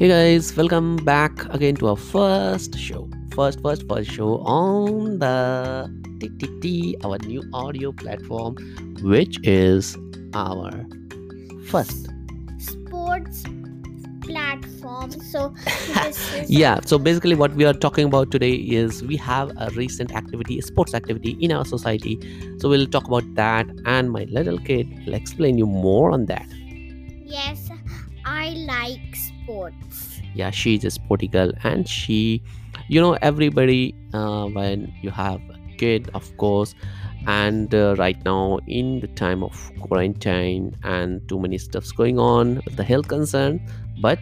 Hey 0.00 0.08
guys, 0.08 0.56
welcome 0.56 0.96
back 0.96 1.44
again 1.52 1.76
to 1.76 1.88
our 1.88 1.96
first 1.96 2.74
show. 2.78 3.06
First, 3.34 3.60
first, 3.60 3.86
first 3.86 4.10
show 4.10 4.38
on 4.38 5.18
the 5.18 5.92
TTT, 6.20 7.04
our 7.04 7.18
new 7.18 7.42
audio 7.52 7.92
platform, 7.92 8.56
which 9.02 9.36
is 9.46 9.98
our 10.32 10.70
first. 11.66 12.08
sports 12.56 13.44
platform. 14.22 15.10
So 15.20 15.54
Yeah, 16.46 16.80
so 16.86 16.98
basically, 16.98 17.34
what 17.34 17.52
we 17.52 17.66
are 17.66 17.74
talking 17.74 18.06
about 18.06 18.30
today 18.30 18.54
is 18.54 19.02
we 19.02 19.18
have 19.18 19.52
a 19.58 19.68
recent 19.72 20.14
activity, 20.14 20.58
a 20.58 20.62
sports 20.62 20.94
activity 20.94 21.36
in 21.42 21.52
our 21.52 21.66
society. 21.66 22.18
So 22.58 22.70
we'll 22.70 22.86
talk 22.86 23.06
about 23.06 23.34
that, 23.34 23.66
and 23.84 24.10
my 24.10 24.24
little 24.30 24.56
kid 24.60 24.88
will 25.04 25.12
explain 25.12 25.58
you 25.58 25.66
more 25.66 26.10
on 26.10 26.24
that. 26.24 26.46
yes, 27.22 27.68
I 28.24 28.50
like 28.66 29.14
sports. 29.14 29.39
Yeah 30.34 30.50
she's 30.50 30.84
a 30.84 30.90
sporty 30.90 31.28
girl 31.28 31.52
and 31.64 31.88
she 31.88 32.42
you 32.88 33.00
know 33.00 33.14
everybody 33.22 33.94
uh, 34.14 34.46
when 34.46 34.92
you 35.02 35.10
have 35.10 35.40
a 35.50 35.76
kid 35.76 36.10
of 36.14 36.36
course 36.36 36.74
and 37.26 37.74
uh, 37.74 37.94
right 37.98 38.24
now 38.24 38.58
in 38.66 39.00
the 39.00 39.08
time 39.08 39.42
of 39.42 39.70
quarantine 39.80 40.74
and 40.84 41.28
too 41.28 41.38
many 41.38 41.58
stuffs 41.58 41.92
going 41.92 42.18
on 42.18 42.54
with 42.64 42.76
the 42.76 42.84
health 42.84 43.08
concern 43.08 43.60
but 44.00 44.18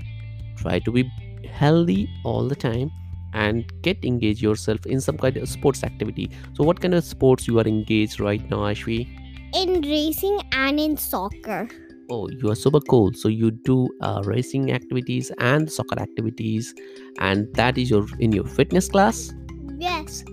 try 0.56 0.78
to 0.78 0.90
be 0.90 1.04
healthy 1.50 2.08
all 2.24 2.48
the 2.48 2.56
time 2.56 2.90
and 3.34 3.72
get 3.82 4.04
engaged 4.04 4.42
yourself 4.42 4.86
in 4.86 5.00
some 5.00 5.18
kind 5.18 5.36
of 5.36 5.48
sports 5.48 5.84
activity. 5.84 6.30
So 6.54 6.64
what 6.64 6.80
kind 6.80 6.94
of 6.94 7.04
sports 7.04 7.46
you 7.46 7.58
are 7.58 7.66
engaged 7.66 8.20
right 8.20 8.48
now 8.50 8.58
ashvi? 8.58 9.06
In 9.54 9.80
racing 9.82 10.40
and 10.52 10.80
in 10.80 10.96
soccer. 10.96 11.68
Oh, 12.10 12.28
you 12.28 12.50
are 12.50 12.54
super 12.54 12.80
cool. 12.80 13.12
So 13.12 13.28
you 13.28 13.50
do 13.50 13.88
uh, 14.00 14.22
racing 14.24 14.72
activities 14.72 15.30
and 15.38 15.70
soccer 15.70 16.00
activities, 16.00 16.74
and 17.18 17.52
that 17.54 17.76
is 17.76 17.90
your 17.90 18.06
in 18.18 18.32
your 18.32 18.44
fitness 18.44 18.88
class. 18.88 19.34
Yes. 19.78 20.24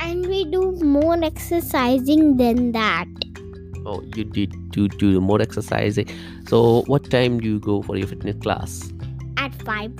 And 0.00 0.26
we 0.26 0.44
do 0.44 0.72
more 0.82 1.22
exercising 1.22 2.38
than 2.38 2.72
that. 2.72 3.06
Oh, 3.84 4.02
you 4.16 4.24
did 4.24 4.54
do 4.70 4.88
do 4.88 5.20
more 5.20 5.42
exercising. 5.42 6.08
So 6.46 6.82
what 6.86 7.10
time 7.10 7.40
do 7.40 7.48
you 7.48 7.60
go 7.60 7.82
for 7.82 7.96
your 7.96 8.06
fitness 8.06 8.36
class? 8.42 8.92
At 9.36 9.54
5 9.62 9.92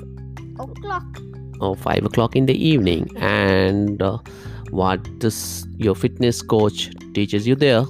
o'clock. 0.59 1.21
Oh, 1.61 1.75
five 1.75 2.05
o'clock 2.05 2.37
in 2.37 2.47
the 2.47 2.55
evening. 2.55 3.11
And 3.17 4.01
uh, 4.01 4.19
what 4.71 5.19
does 5.19 5.67
your 5.77 5.95
fitness 5.95 6.43
coach 6.43 6.91
teaches 7.15 7.47
you 7.47 7.55
there? 7.55 7.85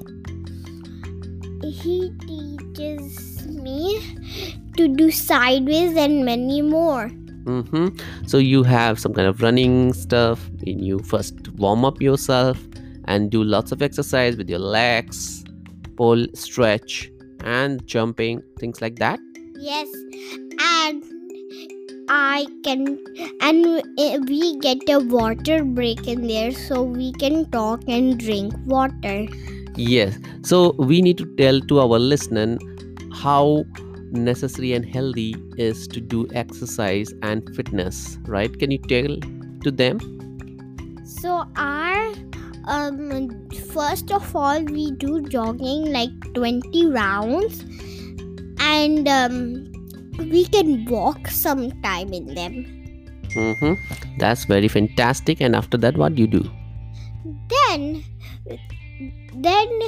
To 4.79 4.89
do 4.89 5.11
sideways 5.11 5.97
and 5.97 6.25
many 6.25 6.63
more. 6.63 7.11
Mm-hmm. 7.45 7.89
So 8.27 8.39
you 8.39 8.63
have 8.63 8.99
some 8.99 9.13
kind 9.13 9.29
of 9.29 9.43
running 9.43 9.93
stuff. 9.93 10.49
And 10.67 10.85
you 10.85 10.99
first 11.01 11.49
warm 11.57 11.85
up 11.85 12.01
yourself 12.01 12.59
and 13.05 13.31
do 13.31 13.45
lots 13.45 13.73
of 13.73 13.81
exercise 13.83 14.37
with 14.37 14.51
your 14.51 14.59
legs, 14.59 15.45
pull, 15.97 16.27
stretch, 16.35 17.11
and 17.45 17.87
jumping, 17.87 18.43
things 18.59 18.83
like 18.83 18.97
that. 18.97 19.19
Yes. 19.57 19.89
And 20.61 21.05
I 22.11 22.47
can, 22.65 22.99
and 23.41 23.65
we 24.29 24.59
get 24.59 24.79
a 24.89 24.99
water 24.99 25.65
break 25.65 26.07
in 26.07 26.27
there 26.27 26.53
so 26.53 26.83
we 26.83 27.13
can 27.13 27.51
talk 27.51 27.83
and 27.89 28.19
drink 28.19 28.55
water. 28.67 29.27
Yes. 29.77 30.19
So 30.43 30.73
we 30.73 31.01
need 31.01 31.19
to 31.19 31.27
tell 31.37 31.61
to 31.61 31.81
our 31.81 31.99
listener 31.99 32.59
how 33.13 33.65
necessary 34.13 34.73
and 34.73 34.85
healthy 34.85 35.35
is 35.57 35.87
to 35.89 36.01
do 36.01 36.29
exercise 36.35 37.13
and 37.23 37.55
fitness, 37.55 38.19
right? 38.27 38.59
Can 38.59 38.71
you 38.71 38.79
tell 38.79 39.17
to 39.63 39.71
them? 39.71 39.99
So 41.05 41.45
our 41.57 42.13
um 42.67 43.49
first 43.73 44.13
of 44.13 44.35
all 44.37 44.63
we 44.63 44.91
do 44.93 45.23
jogging 45.23 45.91
like 45.93 46.11
20 46.35 46.87
rounds 46.91 47.65
and 48.61 49.09
um 49.09 49.73
we 50.19 50.45
can 50.47 50.85
walk 50.87 51.29
sometime 51.29 52.13
in 52.13 52.35
them. 52.35 52.79
Mm-hmm. 53.35 53.75
That's 54.19 54.45
very 54.45 54.69
fantastic. 54.69 55.41
And 55.41 55.55
after 55.55 55.77
that, 55.79 55.97
what 55.97 56.15
do 56.15 56.23
you 56.23 56.29
do? 56.29 56.51
Then 57.49 58.05
then 59.35 59.81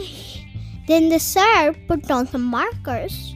then 0.87 1.09
the 1.09 1.19
sir 1.19 1.75
put 1.89 2.11
on 2.11 2.27
some 2.27 2.45
markers. 2.45 3.35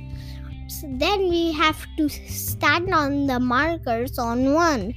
Then 0.99 1.29
we 1.29 1.53
have 1.53 1.87
to 1.97 2.09
stand 2.09 2.93
on 2.95 3.27
the 3.27 3.41
markers 3.41 4.19
on 4.19 4.55
one. 4.55 4.95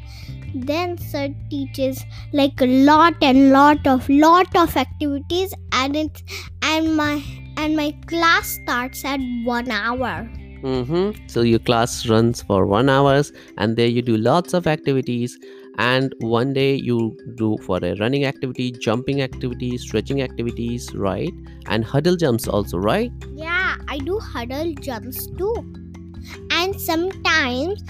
Then 0.56 0.98
sir 0.98 1.30
teaches 1.50 2.04
like 2.34 2.62
a 2.62 2.66
lot 2.66 3.16
and 3.22 3.52
lot 3.52 3.86
of 3.86 4.10
lot 4.10 4.56
of 4.56 4.76
activities 4.76 5.54
and 5.72 5.96
it's 5.96 6.24
and 6.62 6.96
my 6.96 7.22
and 7.58 7.76
my 7.76 7.92
class 8.08 8.48
starts 8.48 9.04
at 9.06 9.20
one 9.44 9.70
hour. 9.70 10.30
Mm-hmm. 10.62 11.28
So 11.28 11.42
your 11.42 11.60
class 11.60 12.08
runs 12.08 12.42
for 12.42 12.66
one 12.66 12.90
hours, 12.90 13.32
and 13.58 13.78
there 13.78 13.88
you 13.88 14.02
do 14.02 14.18
lots 14.18 14.54
of 14.54 14.68
activities. 14.68 15.38
And 15.80 16.14
one 16.20 16.54
day 16.54 16.74
you 16.74 17.16
do 17.36 17.58
for 17.62 17.78
a 17.78 17.94
running 17.96 18.26
activity, 18.26 18.72
jumping 18.72 19.22
activity, 19.22 19.78
stretching 19.78 20.24
activities, 20.24 20.94
right? 20.96 21.32
And 21.68 21.86
hurdle 21.86 22.16
jumps 22.16 22.48
also, 22.48 22.80
right? 22.80 23.12
Yeah, 23.36 23.57
I 23.88 23.98
do 24.00 24.20
huddle 24.20 24.74
jumps 24.76 25.28
too. 25.38 25.56
And 26.52 26.80
sometimes 26.80 27.84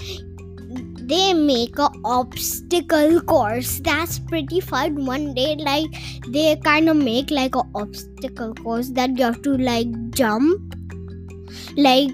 they 1.02 1.34
make 1.34 1.80
a 1.80 1.90
obstacle 2.04 3.22
course. 3.22 3.80
That's 3.80 4.20
pretty 4.20 4.60
fun. 4.60 5.06
One 5.06 5.34
day, 5.34 5.56
like 5.56 5.90
they 6.28 6.56
kind 6.58 6.90
of 6.90 6.98
make 6.98 7.32
like 7.32 7.56
a 7.56 7.64
obstacle 7.76 8.54
course 8.56 8.90
that 8.90 9.18
you 9.18 9.24
have 9.24 9.42
to 9.44 9.58
like 9.58 9.88
jump, 10.12 10.76
like 11.78 12.12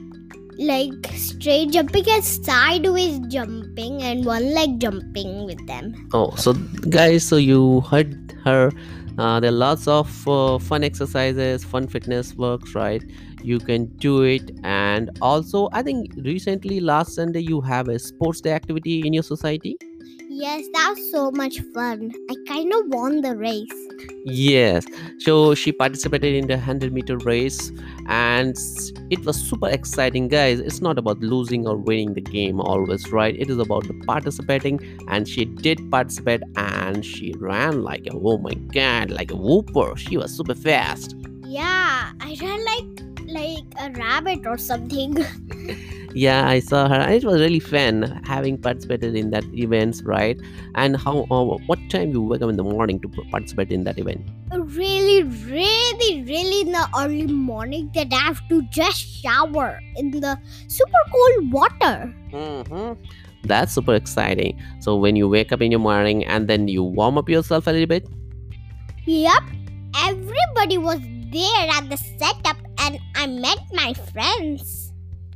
like 0.60 0.94
straight 1.16 1.72
jumping 1.72 2.06
and 2.10 2.24
sideways 2.24 3.20
jumping 3.28 4.04
and 4.04 4.26
one 4.26 4.54
leg 4.54 4.80
jumping 4.80 5.46
with 5.46 5.66
them. 5.68 6.08
Oh, 6.14 6.36
so 6.36 6.54
guys, 6.90 7.24
so 7.24 7.38
you 7.38 7.82
heard 7.82 8.36
her. 8.46 8.72
Uh, 9.18 9.40
there 9.40 9.50
are 9.50 9.54
lots 9.54 9.88
of 9.88 10.28
uh, 10.28 10.58
fun 10.58 10.84
exercises, 10.84 11.64
fun 11.64 11.88
fitness 11.88 12.36
works, 12.36 12.74
right? 12.74 13.04
You 13.42 13.60
can 13.60 13.92
do 14.00 14.24
it, 14.24 14.50
and 14.64 15.10
also 15.22 15.70
I 15.72 15.84
think 15.84 16.10
recently 16.18 16.80
last 16.80 17.14
Sunday 17.14 17.42
you 17.42 17.62
have 17.62 17.90
a 17.90 18.00
sports 18.00 18.42
day 18.42 18.52
activity 18.54 19.06
in 19.06 19.14
your 19.14 19.24
society. 19.24 19.78
Yes, 20.30 20.66
that 20.74 20.94
was 20.96 21.12
so 21.12 21.32
much 21.32 21.60
fun. 21.74 22.12
I 22.30 22.36
kind 22.48 22.74
of 22.74 22.88
won 22.88 23.22
the 23.22 23.36
race. 23.36 23.72
Yes, 24.26 24.86
so 25.20 25.54
she 25.54 25.72
participated 25.72 26.34
in 26.34 26.48
the 26.48 26.56
100 26.56 26.92
meter 26.92 27.18
race 27.18 27.72
and 28.08 28.58
it 29.10 29.24
was 29.26 29.36
super 29.36 29.70
exciting, 29.70 30.30
guys. 30.30 30.60
It's 30.60 30.82
not 30.82 30.98
about 30.98 31.20
losing 31.20 31.68
or 31.68 31.78
winning 31.78 32.14
the 32.14 32.22
game 32.22 32.60
always, 32.60 33.12
right? 33.12 33.36
It 33.38 33.50
is 33.50 33.60
about 33.60 33.88
the 33.88 33.94
participating, 34.06 34.80
and 35.08 35.28
she 35.28 35.46
did 35.46 35.92
participate 35.92 36.42
and 36.56 37.06
she 37.06 37.34
ran 37.38 37.84
like 37.84 38.08
a 38.08 38.14
oh 38.14 38.38
my 38.38 38.54
god, 38.54 39.12
like 39.12 39.32
a 39.32 39.36
whooper. 39.36 39.96
She 39.98 40.18
was 40.18 40.36
super 40.36 40.56
fast. 40.56 41.16
Yeah, 41.46 42.12
I 42.20 42.38
ran 42.42 42.66
like 42.66 43.04
like 43.28 43.66
a 43.80 43.92
rabbit 44.00 44.48
or 44.48 44.58
something. 44.58 45.18
Yeah, 46.14 46.48
I 46.48 46.60
saw 46.60 46.88
her, 46.88 46.96
and 46.96 47.14
it 47.14 47.24
was 47.24 47.42
really 47.42 47.60
fun 47.60 48.22
having 48.26 48.58
participated 48.58 49.16
in 49.16 49.32
that 49.32 49.44
events, 49.54 50.04
right? 50.04 50.40
And 50.76 50.96
how, 50.96 51.26
uh, 51.32 51.58
what 51.66 51.80
time 51.90 52.12
you 52.12 52.22
wake 52.22 52.42
up 52.42 52.50
in 52.50 52.56
the 52.56 52.64
morning 52.64 53.00
to 53.02 53.10
participate 53.32 53.72
in 53.72 53.84
that 53.86 53.98
event? 53.98 54.22
really, 54.76 55.24
really, 55.24 56.24
really 56.24 56.62
in 56.62 56.72
the 56.72 56.88
early 56.98 57.28
morning 57.28 57.92
that 57.94 58.08
I 58.12 58.18
have 58.18 58.48
to 58.50 58.62
just 58.70 58.98
shower 58.98 59.80
in 59.96 60.12
the 60.12 60.38
super 60.68 61.04
cold 61.12 61.52
water. 61.52 62.14
Mm-hmm. 62.32 63.04
That's 63.44 63.74
super 63.74 63.96
exciting. 63.96 64.62
So 64.80 64.96
when 64.96 65.16
you 65.16 65.28
wake 65.28 65.52
up 65.52 65.62
in 65.62 65.72
your 65.72 65.80
morning 65.80 66.26
and 66.26 66.48
then 66.48 66.68
you 66.68 66.84
warm 66.84 67.18
up 67.18 67.30
yourself 67.30 67.68
a 67.68 67.72
little 67.72 67.88
bit. 67.88 68.08
Yep, 69.06 69.44
everybody 70.00 70.78
was 70.78 71.00
there 71.32 71.68
at 71.72 71.90
the 71.90 71.98
setup 71.98 72.58
and 72.80 73.00
I 73.16 73.28
met 73.28 73.60
my 73.74 73.94
friends. 73.94 74.93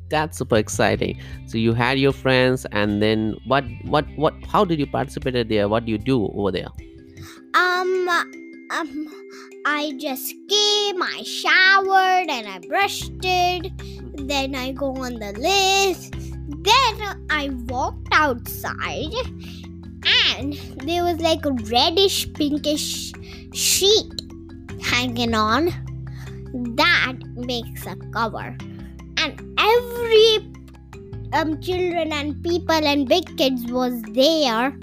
That's 0.09 0.38
super 0.38 0.57
exciting. 0.57 1.19
So 1.48 1.57
you 1.57 1.74
had 1.74 2.00
your 2.00 2.13
friends, 2.13 2.65
and 2.71 3.01
then 3.01 3.36
what? 3.45 3.65
What? 3.83 4.06
What? 4.15 4.33
How 4.45 4.63
did 4.65 4.80
you 4.80 4.88
participate 4.88 5.50
there? 5.50 5.68
What 5.68 5.86
do 5.86 5.92
you 5.92 5.98
do 5.98 6.27
over 6.27 6.51
there? 6.51 6.68
Um, 7.54 8.07
um, 8.71 9.07
I 9.65 9.94
just 10.00 10.33
came, 10.48 11.01
I 11.01 11.24
showered, 11.24 12.30
and 12.30 12.48
I 12.48 12.59
brushed 12.68 13.12
it. 13.24 13.71
Then 14.27 14.56
I 14.56 14.71
go 14.71 14.95
on 14.95 15.15
the 15.15 15.33
list. 15.33 16.13
Then 16.63 17.25
I 17.30 17.50
walked 17.68 18.07
outside, 18.12 19.13
and 20.33 20.53
there 20.86 21.03
was 21.03 21.19
like 21.19 21.45
a 21.45 21.51
reddish 21.51 22.31
pinkish 22.33 23.12
sheet 23.53 24.13
hanging 24.81 25.33
on. 25.33 25.65
That 26.75 27.15
makes 27.36 27.86
a 27.86 27.95
cover, 28.13 28.56
and 29.18 29.56
every 29.75 30.53
um, 31.33 31.59
children 31.61 32.11
and 32.11 32.41
people 32.43 32.87
and 32.91 33.07
big 33.07 33.37
kids 33.37 33.65
was 33.71 34.01
there. 34.13 34.77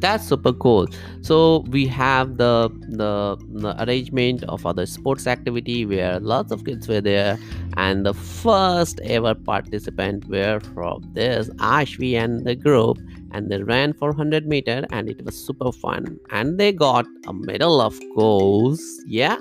That's 0.00 0.28
super 0.28 0.52
cool. 0.52 0.86
So 1.22 1.64
we 1.70 1.86
have 1.88 2.36
the, 2.36 2.70
the 2.88 3.36
the 3.48 3.82
arrangement 3.82 4.44
of 4.44 4.64
other 4.64 4.86
sports 4.86 5.26
activity 5.26 5.84
where 5.84 6.20
lots 6.20 6.52
of 6.52 6.64
kids 6.64 6.86
were 6.86 7.00
there. 7.00 7.36
And 7.76 8.06
the 8.06 8.14
first 8.14 9.00
ever 9.00 9.34
participant 9.34 10.28
were 10.28 10.60
from 10.60 11.02
this 11.14 11.50
ashvi 11.58 12.14
and 12.14 12.46
the 12.46 12.54
group. 12.54 12.98
And 13.32 13.50
they 13.50 13.62
ran 13.62 13.92
for 13.92 14.10
100 14.10 14.46
meter 14.46 14.86
and 14.90 15.08
it 15.08 15.24
was 15.24 15.36
super 15.36 15.72
fun. 15.72 16.18
And 16.30 16.58
they 16.58 16.72
got 16.72 17.04
a 17.26 17.32
medal 17.32 17.80
of 17.80 17.98
course. 18.14 18.82
Yeah 19.06 19.38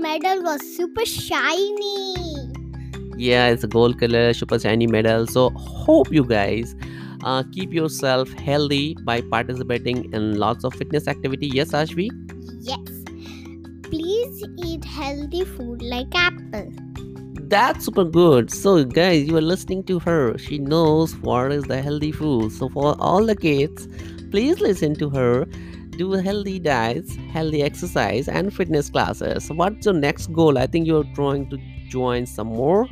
medal 0.00 0.42
was 0.42 0.60
super 0.76 1.04
shiny. 1.04 2.14
Yeah 3.16 3.48
it's 3.48 3.64
a 3.64 3.68
gold 3.68 3.98
color 3.98 4.32
super 4.34 4.58
shiny 4.58 4.86
medal. 4.86 5.26
So 5.26 5.50
hope 5.50 6.12
you 6.12 6.24
guys 6.24 6.74
uh, 7.24 7.42
keep 7.52 7.72
yourself 7.72 8.32
healthy 8.34 8.96
by 9.04 9.20
participating 9.20 10.12
in 10.12 10.38
lots 10.38 10.64
of 10.64 10.74
fitness 10.74 11.08
activity. 11.08 11.48
Yes 11.48 11.72
ashvi? 11.72 12.08
Yes. 12.60 12.78
Please 13.84 14.44
eat 14.64 14.84
healthy 14.84 15.44
food 15.44 15.82
like 15.82 16.14
apple. 16.14 16.72
That's 17.48 17.84
super 17.84 18.04
good. 18.04 18.50
So 18.50 18.84
guys 18.84 19.26
you 19.28 19.36
are 19.36 19.48
listening 19.52 19.84
to 19.84 19.98
her. 20.00 20.36
She 20.38 20.58
knows 20.58 21.16
what 21.16 21.52
is 21.52 21.64
the 21.64 21.80
healthy 21.80 22.12
food. 22.12 22.52
So 22.52 22.68
for 22.68 22.96
all 23.00 23.24
the 23.24 23.36
kids 23.36 23.88
please 24.30 24.60
listen 24.60 24.94
to 24.96 25.08
her 25.10 25.46
do 25.96 26.12
healthy 26.12 26.58
diets 26.58 27.16
healthy 27.32 27.62
exercise 27.62 28.28
and 28.28 28.52
fitness 28.52 28.90
classes. 28.90 29.48
What's 29.50 29.86
your 29.86 29.94
next 29.94 30.32
goal? 30.32 30.58
I 30.58 30.66
think 30.66 30.86
you're 30.86 31.08
trying 31.14 31.48
to 31.50 31.58
join 31.88 32.26
some 32.26 32.48
more. 32.48 32.86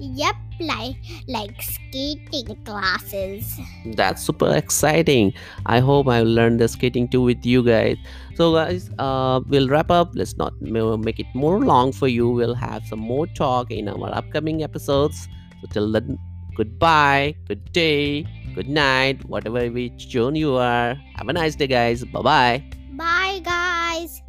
Yep, 0.00 0.36
like 0.60 0.96
like 1.26 1.60
skating 1.60 2.54
classes. 2.64 3.58
that's 3.96 4.22
super 4.22 4.54
exciting. 4.54 5.32
I 5.66 5.80
hope 5.80 6.08
i 6.08 6.22
learned 6.22 6.60
the 6.60 6.68
skating 6.68 7.08
too 7.08 7.22
with 7.22 7.44
you 7.44 7.64
guys. 7.64 7.96
So 8.36 8.54
guys 8.54 8.90
uh 8.98 9.40
we'll 9.48 9.68
wrap 9.68 9.90
up. 9.90 10.10
Let's 10.14 10.36
not 10.36 10.54
make 10.60 11.18
it 11.18 11.26
more 11.34 11.60
long 11.60 11.92
for 11.92 12.08
you. 12.08 12.28
We'll 12.28 12.54
have 12.54 12.86
some 12.86 13.00
more 13.00 13.26
talk 13.26 13.70
in 13.70 13.88
our 13.88 14.14
upcoming 14.14 14.62
episodes. 14.62 15.28
So 15.60 15.68
till 15.72 15.90
then 15.92 16.18
goodbye. 16.54 17.34
Good 17.46 17.72
day 17.72 18.26
good 18.54 18.68
night 18.68 19.24
whatever 19.28 19.70
which 19.70 20.10
zone 20.10 20.34
you 20.34 20.54
are. 20.54 20.94
Have 21.16 21.28
a 21.28 21.32
nice 21.32 21.54
day 21.54 21.66
guys. 21.66 22.04
Bye 22.04 22.22
bye 22.22 22.62
Bye, 22.98 23.40
guys. 23.44 24.22